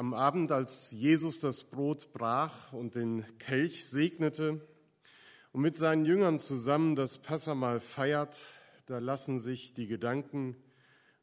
[0.00, 4.66] Am Abend, als Jesus das Brot brach und den Kelch segnete
[5.52, 8.40] und mit seinen Jüngern zusammen das Passamal feiert,
[8.86, 10.56] da lassen sich die Gedanken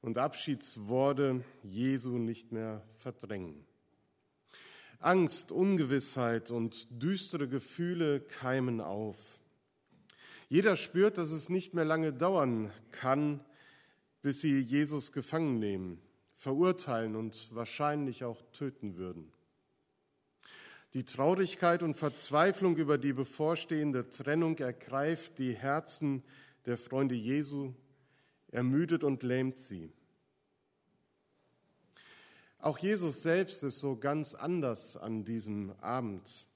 [0.02, 3.66] und Abschiedsworte Jesu nicht mehr verdrängen.
[5.00, 9.40] Angst, Ungewissheit und düstere Gefühle keimen auf.
[10.50, 13.44] Jeder spürt, dass es nicht mehr lange dauern kann,
[14.22, 16.00] bis sie Jesus gefangen nehmen
[16.38, 19.32] verurteilen und wahrscheinlich auch töten würden.
[20.94, 26.24] Die Traurigkeit und Verzweiflung über die bevorstehende Trennung ergreift die Herzen
[26.66, 27.74] der Freunde Jesu,
[28.50, 29.92] ermüdet und lähmt sie.
[32.60, 36.48] Auch Jesus selbst ist so ganz anders an diesem Abend.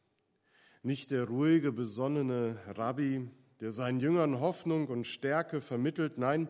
[0.83, 3.29] Nicht der ruhige, besonnene Rabbi,
[3.59, 6.49] der seinen Jüngern Hoffnung und Stärke vermittelt, nein,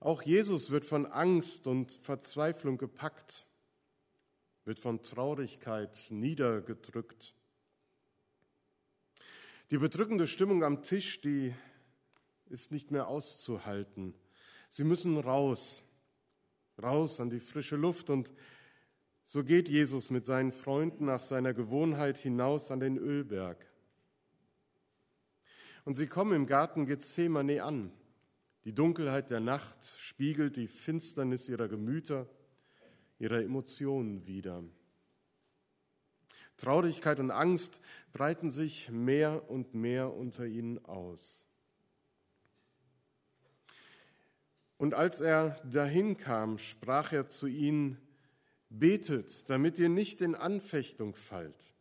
[0.00, 3.46] auch Jesus wird von Angst und Verzweiflung gepackt,
[4.64, 7.34] wird von Traurigkeit niedergedrückt.
[9.70, 11.54] Die bedrückende Stimmung am Tisch, die
[12.48, 14.14] ist nicht mehr auszuhalten.
[14.70, 15.82] Sie müssen raus,
[16.80, 18.30] raus an die frische Luft und
[19.24, 23.66] so geht Jesus mit seinen Freunden nach seiner Gewohnheit hinaus an den Ölberg.
[25.84, 27.92] Und sie kommen im Garten Gethsemane an.
[28.66, 32.28] Die Dunkelheit der Nacht spiegelt die Finsternis ihrer Gemüter,
[33.20, 34.64] ihrer Emotionen wider.
[36.56, 37.80] Traurigkeit und Angst
[38.12, 41.46] breiten sich mehr und mehr unter ihnen aus.
[44.78, 47.98] Und als er dahin kam, sprach er zu ihnen,
[48.68, 51.72] Betet, damit ihr nicht in Anfechtung fallt.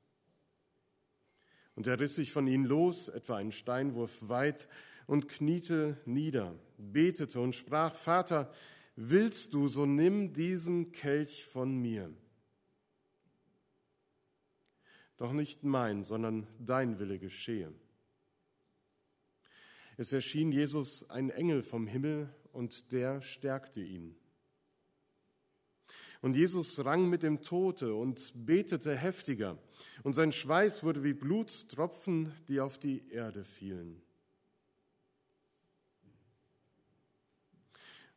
[1.74, 4.68] Und er riss sich von ihnen los, etwa einen Steinwurf weit,
[5.08, 8.52] und kniete nieder, betete und sprach, Vater,
[8.96, 12.14] willst du, so nimm diesen Kelch von mir.
[15.18, 17.74] Doch nicht mein, sondern dein Wille geschehe.
[19.98, 24.16] Es erschien Jesus ein Engel vom Himmel und der stärkte ihn.
[26.22, 29.58] Und Jesus rang mit dem Tote und betete heftiger,
[30.04, 34.02] und sein Schweiß wurde wie Blutstropfen, die auf die Erde fielen.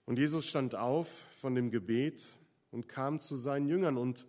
[0.08, 2.26] Und Jesus stand auf von dem Gebet
[2.70, 4.24] und kam zu seinen Jüngern und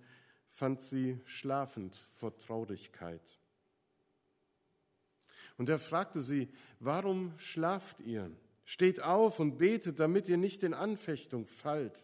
[0.50, 3.22] fand sie schlafend vor Traurigkeit.
[5.58, 6.50] Und er fragte sie,
[6.82, 8.30] warum schlaft ihr?
[8.66, 12.04] Steht auf und betet, damit ihr nicht in Anfechtung fallt.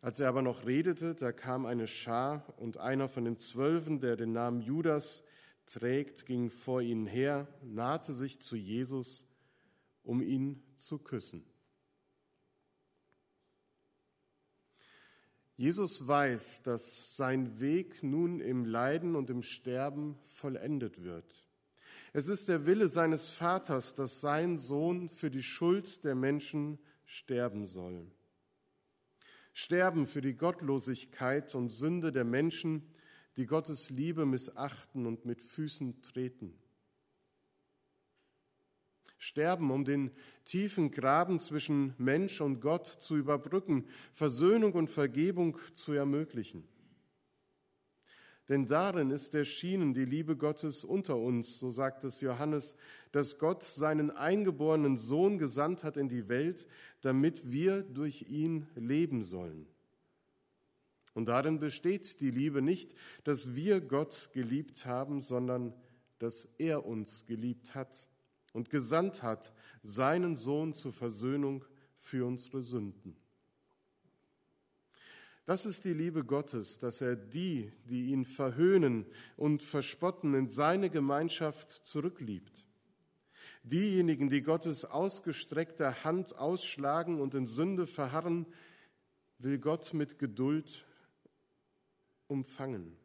[0.00, 4.16] Als er aber noch redete, da kam eine Schar und einer von den Zwölfen, der
[4.16, 5.22] den Namen Judas
[5.66, 9.28] trägt, ging vor ihnen her, nahte sich zu Jesus
[10.06, 11.44] um ihn zu küssen.
[15.56, 21.44] Jesus weiß, dass sein Weg nun im Leiden und im Sterben vollendet wird.
[22.12, 27.66] Es ist der Wille seines Vaters, dass sein Sohn für die Schuld der Menschen sterben
[27.66, 28.06] soll.
[29.54, 32.86] Sterben für die Gottlosigkeit und Sünde der Menschen,
[33.38, 36.58] die Gottes Liebe missachten und mit Füßen treten
[39.18, 40.10] sterben, um den
[40.44, 46.66] tiefen Graben zwischen Mensch und Gott zu überbrücken, Versöhnung und Vergebung zu ermöglichen.
[48.48, 52.76] Denn darin ist erschienen die Liebe Gottes unter uns, so sagt es Johannes,
[53.10, 56.66] dass Gott seinen eingeborenen Sohn gesandt hat in die Welt,
[57.00, 59.66] damit wir durch ihn leben sollen.
[61.14, 62.94] Und darin besteht die Liebe nicht,
[63.24, 65.72] dass wir Gott geliebt haben, sondern
[66.18, 68.06] dass er uns geliebt hat
[68.56, 69.52] und gesandt hat,
[69.82, 71.62] seinen Sohn zur Versöhnung
[71.98, 73.14] für unsere Sünden.
[75.44, 79.04] Das ist die Liebe Gottes, dass er die, die ihn verhöhnen
[79.36, 82.64] und verspotten, in seine Gemeinschaft zurückliebt.
[83.62, 88.46] Diejenigen, die Gottes ausgestreckte Hand ausschlagen und in Sünde verharren,
[89.38, 90.86] will Gott mit Geduld
[92.26, 92.96] umfangen.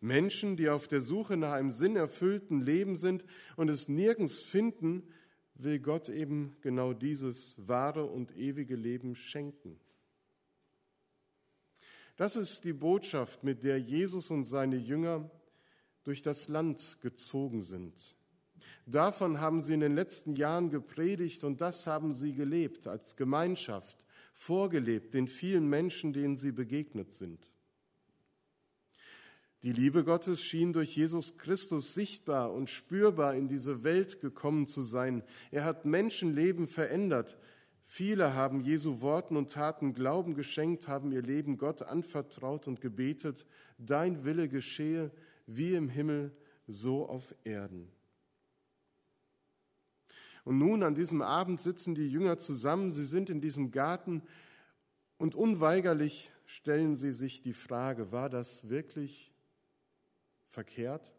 [0.00, 3.24] Menschen, die auf der Suche nach einem sinnerfüllten Leben sind
[3.56, 5.02] und es nirgends finden,
[5.54, 9.78] will Gott eben genau dieses wahre und ewige Leben schenken.
[12.16, 15.30] Das ist die Botschaft, mit der Jesus und seine Jünger
[16.04, 18.16] durch das Land gezogen sind.
[18.86, 24.04] Davon haben sie in den letzten Jahren gepredigt und das haben sie gelebt als Gemeinschaft,
[24.32, 27.50] vorgelebt den vielen Menschen, denen sie begegnet sind.
[29.62, 34.82] Die Liebe Gottes schien durch Jesus Christus sichtbar und spürbar in diese Welt gekommen zu
[34.82, 35.22] sein.
[35.50, 37.36] Er hat Menschenleben verändert,
[37.92, 43.44] Viele haben Jesu Worten und Taten Glauben geschenkt, haben ihr Leben Gott anvertraut und gebetet,
[43.78, 45.10] dein Wille geschehe
[45.46, 46.30] wie im Himmel,
[46.68, 47.90] so auf Erden.
[50.44, 54.22] Und nun an diesem Abend sitzen die Jünger zusammen, sie sind in diesem Garten
[55.18, 59.29] und unweigerlich stellen sie sich die Frage, war das wirklich
[60.50, 61.12] verkehrt?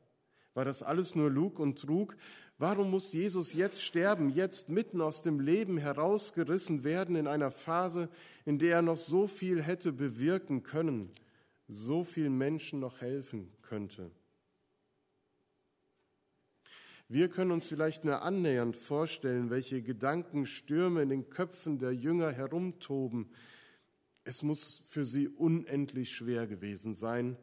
[0.54, 2.16] War das alles nur Lug und Trug?
[2.58, 8.10] Warum muss Jesus jetzt sterben, jetzt mitten aus dem Leben herausgerissen werden in einer Phase,
[8.46, 11.10] in der er noch so viel hätte bewirken können,
[11.68, 14.12] so vielen Menschen noch helfen könnte?
[17.08, 23.32] Wir können uns vielleicht nur annähernd vorstellen, welche Gedankenstürme in den Köpfen der Jünger herumtoben.
[24.24, 27.38] Es muss für sie unendlich schwer gewesen sein,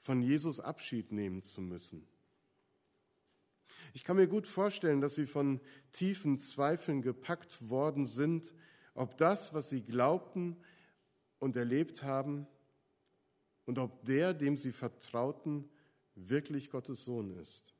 [0.00, 2.06] von Jesus Abschied nehmen zu müssen.
[3.92, 5.60] Ich kann mir gut vorstellen, dass sie von
[5.92, 8.54] tiefen Zweifeln gepackt worden sind,
[8.94, 10.56] ob das, was sie glaubten
[11.38, 12.46] und erlebt haben,
[13.66, 15.68] und ob der, dem sie vertrauten,
[16.16, 17.72] wirklich Gottes Sohn ist.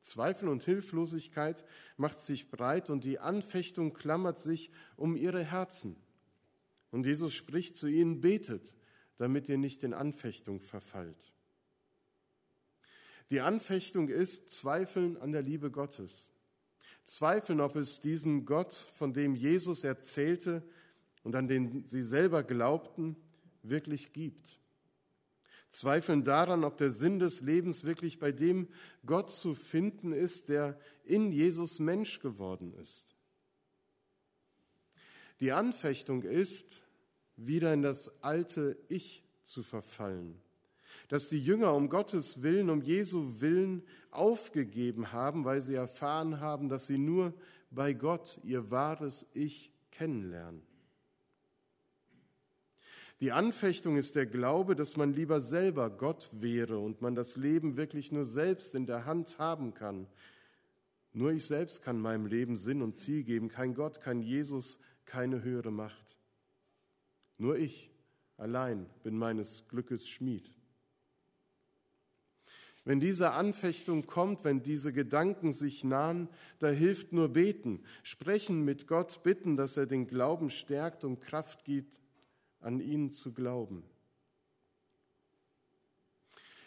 [0.00, 1.64] Zweifel und Hilflosigkeit
[1.96, 5.94] macht sich breit und die Anfechtung klammert sich um ihre Herzen.
[6.90, 8.74] Und Jesus spricht zu ihnen, betet,
[9.22, 11.32] damit ihr nicht in Anfechtung verfallt.
[13.30, 16.32] Die Anfechtung ist Zweifeln an der Liebe Gottes.
[17.04, 20.66] Zweifeln, ob es diesen Gott, von dem Jesus erzählte
[21.22, 23.14] und an den sie selber glaubten,
[23.62, 24.58] wirklich gibt.
[25.70, 28.66] Zweifeln daran, ob der Sinn des Lebens wirklich bei dem
[29.06, 33.16] Gott zu finden ist, der in Jesus Mensch geworden ist.
[35.38, 36.82] Die Anfechtung ist,
[37.46, 40.40] wieder in das alte Ich zu verfallen
[41.12, 46.70] dass die Jünger um Gottes Willen, um Jesu Willen aufgegeben haben, weil sie erfahren haben,
[46.70, 47.34] dass sie nur
[47.70, 50.62] bei Gott ihr wahres Ich kennenlernen.
[53.20, 57.76] Die Anfechtung ist der Glaube, dass man lieber selber Gott wäre und man das Leben
[57.76, 60.06] wirklich nur selbst in der Hand haben kann.
[61.12, 65.42] Nur ich selbst kann meinem Leben Sinn und Ziel geben, kein Gott, kein Jesus, keine
[65.42, 66.16] höhere Macht.
[67.42, 67.90] Nur ich
[68.36, 70.48] allein bin meines Glückes Schmied.
[72.84, 76.28] Wenn diese Anfechtung kommt, wenn diese Gedanken sich nahen,
[76.60, 81.64] da hilft nur beten, sprechen mit Gott, bitten, dass er den Glauben stärkt und Kraft
[81.64, 82.00] gibt,
[82.60, 83.82] an ihn zu glauben.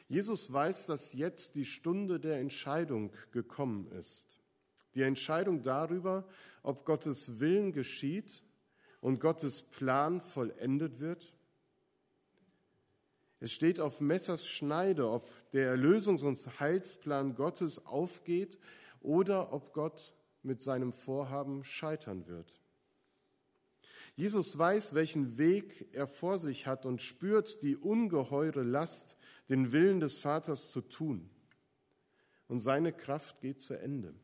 [0.10, 4.42] Jesus weiß, dass jetzt die Stunde der Entscheidung gekommen ist.
[4.94, 6.28] Die Entscheidung darüber,
[6.64, 8.45] ob Gottes Willen geschieht
[9.06, 11.36] und Gottes Plan vollendet wird
[13.46, 18.58] es steht auf Messers Schneide, ob der Erlösungs- und Heilsplan Gottes aufgeht
[19.02, 22.60] oder ob Gott mit seinem Vorhaben scheitern wird.
[24.16, 29.16] Jesus weiß, welchen Weg er vor sich hat und spürt die ungeheure Last,
[29.48, 31.30] den Willen des Vaters zu tun.
[32.48, 34.16] Und seine Kraft geht zu Ende.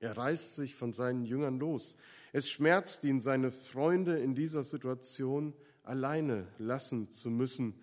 [0.00, 1.96] Er reißt sich von seinen Jüngern los.
[2.32, 7.74] Es schmerzt ihn, seine Freunde in dieser Situation alleine lassen zu müssen.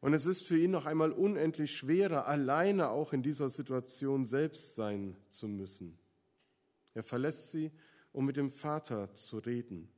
[0.00, 4.74] Und es ist für ihn noch einmal unendlich schwerer, alleine auch in dieser Situation selbst
[4.74, 5.98] sein zu müssen.
[6.92, 7.70] Er verlässt sie,
[8.12, 9.88] um mit dem Vater zu reden.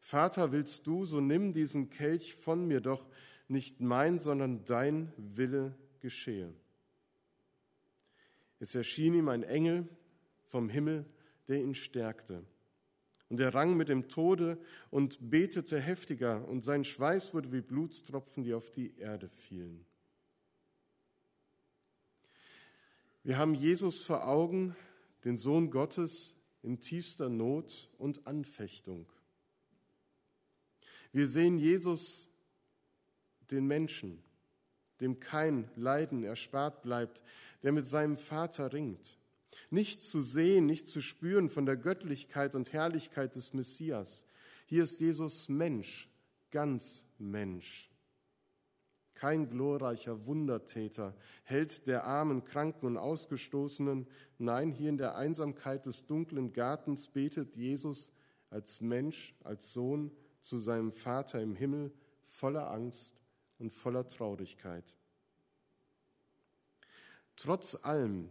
[0.00, 3.06] Vater, willst du, so nimm diesen Kelch von mir, doch
[3.48, 6.52] nicht mein, sondern dein Wille geschehe.
[8.60, 9.88] Es erschien ihm ein Engel
[10.46, 11.04] vom Himmel,
[11.48, 12.44] der ihn stärkte.
[13.28, 14.58] Und er rang mit dem Tode
[14.90, 19.84] und betete heftiger, und sein Schweiß wurde wie Blutstropfen, die auf die Erde fielen.
[23.24, 24.76] Wir haben Jesus vor Augen,
[25.24, 29.10] den Sohn Gottes in tiefster Not und Anfechtung.
[31.12, 32.28] Wir sehen Jesus,
[33.50, 34.22] den Menschen,
[35.00, 37.22] dem kein Leiden erspart bleibt,
[37.62, 39.18] der mit seinem Vater ringt.
[39.70, 44.26] Nichts zu sehen, nichts zu spüren von der Göttlichkeit und Herrlichkeit des Messias.
[44.66, 46.08] Hier ist Jesus Mensch,
[46.50, 47.90] ganz Mensch.
[49.14, 54.06] Kein glorreicher Wundertäter, Held der Armen, Kranken und Ausgestoßenen.
[54.38, 58.12] Nein, hier in der Einsamkeit des dunklen Gartens betet Jesus
[58.50, 60.10] als Mensch, als Sohn
[60.42, 61.92] zu seinem Vater im Himmel
[62.26, 63.14] voller Angst
[63.58, 64.96] und voller Traurigkeit.
[67.36, 68.30] Trotz allem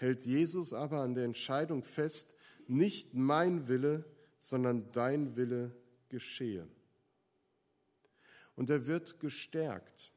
[0.00, 2.32] hält Jesus aber an der Entscheidung fest,
[2.66, 4.04] nicht mein Wille,
[4.38, 5.76] sondern dein Wille
[6.08, 6.66] geschehe.
[8.56, 10.12] Und er wird gestärkt.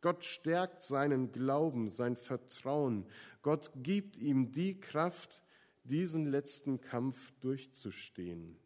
[0.00, 3.06] Gott stärkt seinen Glauben, sein Vertrauen.
[3.42, 5.42] Gott gibt ihm die Kraft,
[5.82, 8.56] diesen letzten Kampf durchzustehen.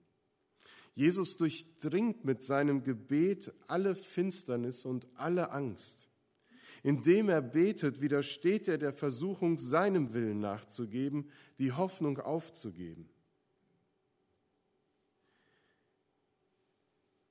[0.95, 6.08] Jesus durchdringt mit seinem Gebet alle Finsternis und alle Angst.
[6.83, 13.09] Indem er betet, widersteht er der Versuchung, seinem Willen nachzugeben, die Hoffnung aufzugeben.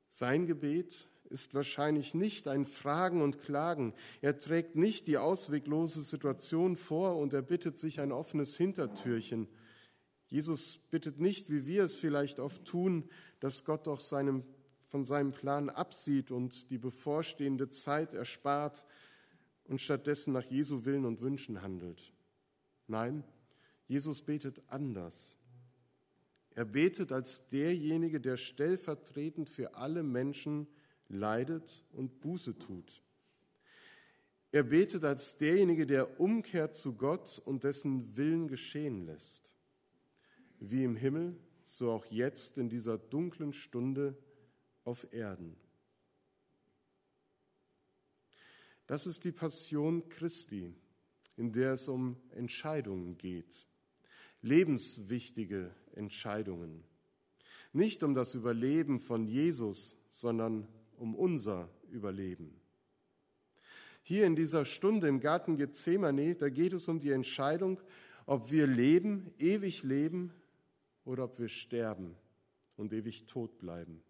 [0.09, 3.93] Sein Gebet ist wahrscheinlich nicht ein Fragen und Klagen.
[4.21, 9.47] Er trägt nicht die ausweglose Situation vor und er bittet sich ein offenes Hintertürchen.
[10.27, 14.43] Jesus bittet nicht, wie wir es vielleicht oft tun, dass Gott doch seinem,
[14.87, 18.83] von seinem Plan absieht und die bevorstehende Zeit erspart
[19.67, 22.13] und stattdessen nach Jesu Willen und Wünschen handelt.
[22.87, 23.23] Nein,
[23.87, 25.37] Jesus betet anders.
[26.51, 30.67] Er betet als derjenige, der stellvertretend für alle Menschen
[31.07, 33.03] leidet und Buße tut.
[34.51, 39.53] Er betet als derjenige, der umkehrt zu Gott und dessen Willen geschehen lässt.
[40.59, 44.17] Wie im Himmel, so auch jetzt in dieser dunklen Stunde
[44.83, 45.55] auf Erden.
[48.87, 50.73] Das ist die Passion Christi,
[51.35, 53.67] in der es um Entscheidungen geht,
[54.41, 56.83] lebenswichtige Entscheidungen.
[57.73, 62.59] Nicht um das Überleben von Jesus, sondern um unser Überleben.
[64.03, 67.81] Hier in dieser Stunde im Garten Gethsemane, da geht es um die Entscheidung,
[68.25, 70.31] ob wir leben, ewig leben
[71.03, 72.15] oder ob wir sterben
[72.77, 74.01] und ewig tot bleiben.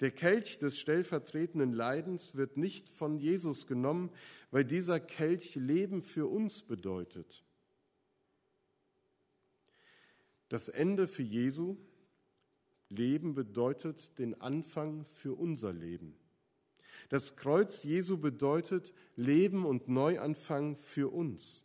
[0.00, 4.10] Der Kelch des stellvertretenden Leidens wird nicht von Jesus genommen,
[4.50, 7.44] weil dieser Kelch Leben für uns bedeutet.
[10.48, 11.76] Das Ende für Jesu
[12.88, 16.14] Leben bedeutet den Anfang für unser Leben.
[17.08, 21.64] Das Kreuz Jesu bedeutet Leben und Neuanfang für uns.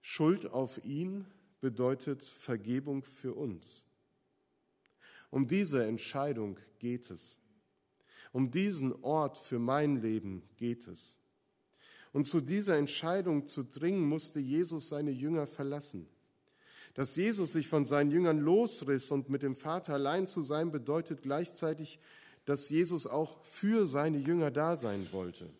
[0.00, 1.26] Schuld auf ihn
[1.60, 3.86] bedeutet Vergebung für uns.
[5.34, 7.40] Um diese Entscheidung geht es.
[8.30, 11.16] Um diesen Ort für mein Leben geht es.
[12.12, 16.06] Und zu dieser Entscheidung zu dringen, musste Jesus seine Jünger verlassen.
[16.94, 21.22] Dass Jesus sich von seinen Jüngern losriss und mit dem Vater allein zu sein, bedeutet
[21.22, 21.98] gleichzeitig,
[22.44, 25.50] dass Jesus auch für seine Jünger da sein wollte.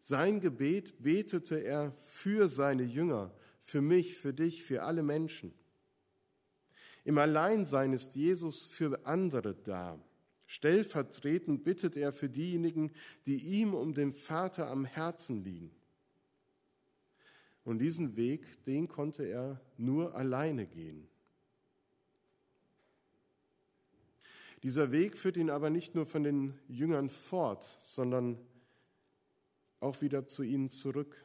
[0.00, 3.30] Sein Gebet betete er für seine Jünger,
[3.60, 5.52] für mich, für dich, für alle Menschen.
[7.06, 9.96] Im Alleinsein ist Jesus für andere da.
[10.44, 12.90] Stellvertretend bittet er für diejenigen,
[13.26, 15.70] die ihm um den Vater am Herzen liegen.
[17.62, 21.06] Und diesen Weg, den konnte er nur alleine gehen.
[24.64, 28.36] Dieser Weg führt ihn aber nicht nur von den Jüngern fort, sondern
[29.78, 31.24] auch wieder zu ihnen zurück.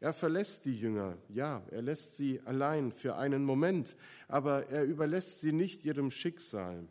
[0.00, 3.96] Er verlässt die Jünger, ja, er lässt sie allein für einen Moment,
[4.28, 6.88] aber er überlässt sie nicht ihrem Schicksal.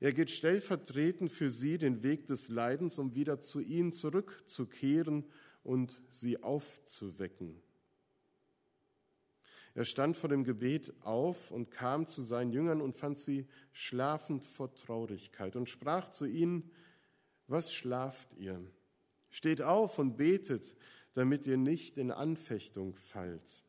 [0.00, 5.24] Er geht stellvertretend für sie den Weg des Leidens, um wieder zu ihnen zurückzukehren
[5.62, 7.62] und sie aufzuwecken.
[9.74, 14.44] Er stand vor dem Gebet auf und kam zu seinen Jüngern und fand sie schlafend
[14.44, 16.68] vor Traurigkeit und sprach zu ihnen,
[17.46, 18.60] was schlaft ihr?
[19.30, 20.74] Steht auf und betet,
[21.14, 23.64] damit ihr nicht in Anfechtung fallt.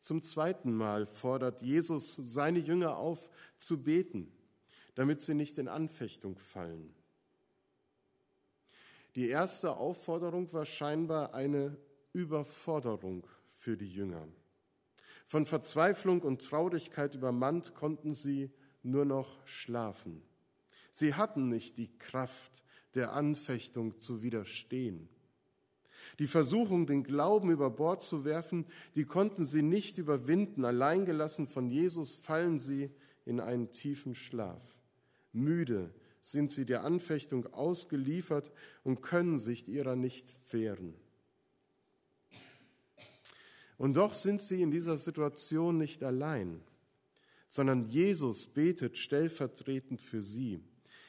[0.00, 4.32] Zum zweiten Mal fordert Jesus seine Jünger auf zu beten,
[4.94, 6.92] damit sie nicht in Anfechtung fallen.
[9.14, 11.76] Die erste Aufforderung war scheinbar eine
[12.12, 14.26] Überforderung für die Jünger.
[15.26, 18.50] Von Verzweiflung und Traurigkeit übermannt konnten sie
[18.82, 20.22] nur noch schlafen.
[20.90, 22.52] Sie hatten nicht die Kraft,
[22.94, 25.08] der Anfechtung zu widerstehen.
[26.18, 30.64] Die Versuchung, den Glauben über Bord zu werfen, die konnten sie nicht überwinden.
[30.64, 32.90] Alleingelassen von Jesus fallen sie
[33.24, 34.62] in einen tiefen Schlaf.
[35.32, 38.52] Müde, sind sie der Anfechtung ausgeliefert
[38.84, 40.94] und können sich ihrer nicht wehren.
[43.76, 46.60] Und doch sind sie in dieser Situation nicht allein,
[47.48, 50.60] sondern Jesus betet stellvertretend für sie.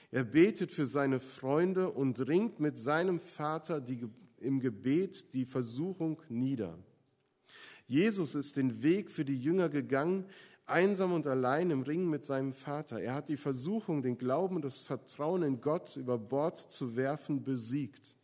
[0.10, 4.08] Er betet für seine Freunde und ringt mit seinem Vater die,
[4.44, 6.78] im Gebet die Versuchung nieder.
[7.88, 10.26] Jesus ist den Weg für die Jünger gegangen,
[10.66, 13.00] einsam und allein im Ringen mit seinem Vater.
[13.02, 17.44] Er hat die Versuchung, den Glauben und das Vertrauen in Gott über Bord zu werfen,
[17.44, 18.16] besiegt.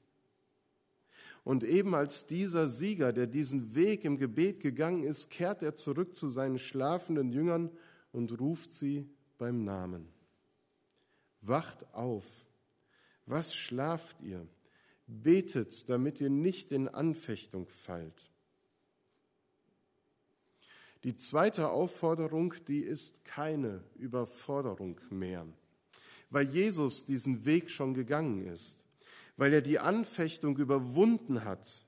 [1.43, 6.15] Und eben als dieser Sieger, der diesen Weg im Gebet gegangen ist, kehrt er zurück
[6.15, 7.71] zu seinen schlafenden Jüngern
[8.11, 10.07] und ruft sie beim Namen.
[11.41, 12.25] Wacht auf.
[13.25, 14.47] Was schlaft ihr?
[15.09, 18.29] Betet, damit ihr nicht in Anfechtung fallt.
[21.03, 25.47] Die zweite Aufforderung, die ist keine Überforderung mehr,
[26.29, 28.79] weil Jesus diesen Weg schon gegangen ist,
[29.35, 31.85] weil er die Anfechtung überwunden hat.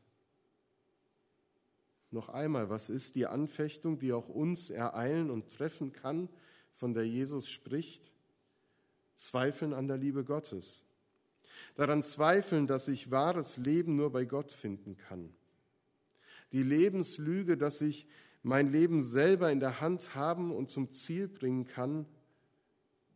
[2.10, 6.28] Noch einmal, was ist die Anfechtung, die auch uns ereilen und treffen kann,
[6.74, 8.12] von der Jesus spricht?
[9.16, 10.84] Zweifeln an der Liebe Gottes.
[11.76, 15.34] Daran zweifeln, dass ich wahres Leben nur bei Gott finden kann.
[16.52, 18.08] Die Lebenslüge, dass ich
[18.44, 22.06] mein Leben selber in der Hand haben und zum Ziel bringen kann,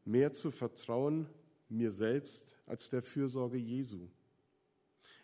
[0.05, 1.27] mehr zu vertrauen
[1.69, 4.07] mir selbst als der Fürsorge Jesu.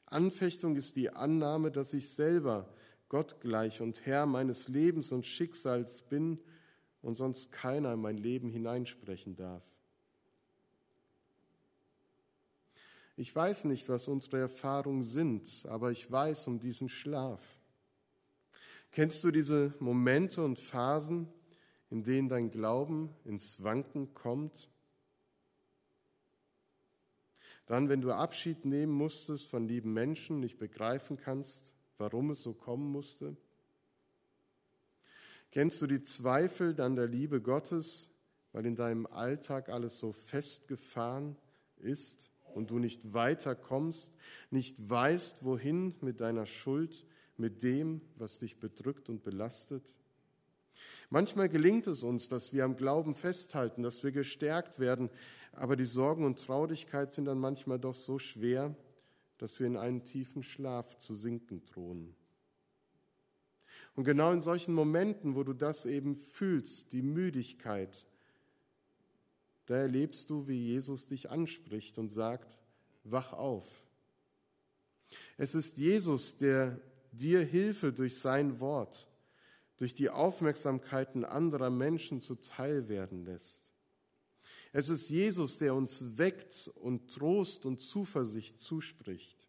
[0.05, 2.73] Anfechtung ist die Annahme, dass ich selber
[3.07, 6.39] Gott gleich und Herr meines Lebens und Schicksals bin
[7.01, 9.63] und sonst keiner in mein Leben hineinsprechen darf.
[13.21, 17.39] Ich weiß nicht, was unsere Erfahrungen sind, aber ich weiß um diesen Schlaf.
[18.89, 21.27] Kennst du diese Momente und Phasen,
[21.91, 24.71] in denen dein Glauben ins Wanken kommt?
[27.67, 32.53] Dann, wenn du Abschied nehmen musstest von lieben Menschen, nicht begreifen kannst, warum es so
[32.53, 33.37] kommen musste?
[35.51, 38.09] Kennst du die Zweifel an der Liebe Gottes,
[38.51, 41.35] weil in deinem Alltag alles so festgefahren
[41.77, 44.13] ist und du nicht weiterkommst,
[44.49, 47.05] nicht weißt, wohin mit deiner Schuld
[47.37, 49.95] mit dem, was dich bedrückt und belastet?
[51.09, 55.09] Manchmal gelingt es uns, dass wir am Glauben festhalten, dass wir gestärkt werden,
[55.51, 58.75] aber die Sorgen und Traurigkeit sind dann manchmal doch so schwer,
[59.37, 62.15] dass wir in einen tiefen Schlaf zu sinken drohen.
[63.95, 68.07] Und genau in solchen Momenten, wo du das eben fühlst, die Müdigkeit,
[69.65, 72.57] da erlebst du, wie Jesus dich anspricht und sagt,
[73.03, 73.83] wach auf.
[75.37, 76.79] Es ist Jesus, der
[77.11, 79.07] dir Hilfe durch sein Wort,
[79.77, 83.65] durch die Aufmerksamkeiten anderer Menschen zuteil werden lässt.
[84.73, 89.47] Es ist Jesus, der uns weckt und Trost und Zuversicht zuspricht.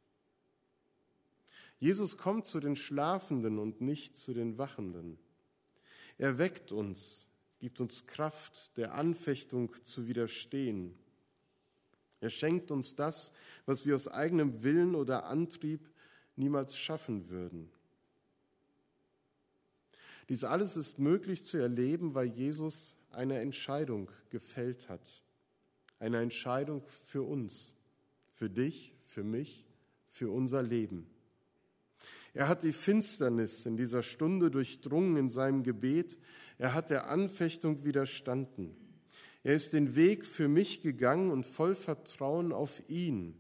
[1.79, 5.19] Jesus kommt zu den Schlafenden und nicht zu den Wachenden.
[6.19, 7.29] Er weckt uns,
[7.63, 10.97] gibt uns Kraft, der Anfechtung zu widerstehen.
[12.19, 13.33] Er schenkt uns das,
[13.67, 15.89] was wir aus eigenem Willen oder Antrieb
[16.35, 17.71] niemals schaffen würden.
[20.29, 25.23] Dies alles ist möglich zu erleben, weil Jesus eine Entscheidung gefällt hat.
[26.01, 27.77] Eine Entscheidung für uns,
[28.33, 29.65] für dich, für mich,
[30.09, 31.07] für unser Leben.
[32.35, 36.19] Er hat die Finsternis in dieser Stunde durchdrungen in seinem Gebet.
[36.63, 38.77] Er hat der Anfechtung widerstanden.
[39.43, 43.35] Er ist den Weg für mich gegangen und voll Vertrauen auf ihn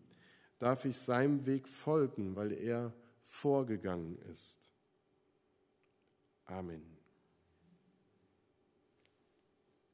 [0.59, 4.59] darf ich seinem Weg folgen, weil er vorgegangen ist.
[6.47, 6.92] Amen.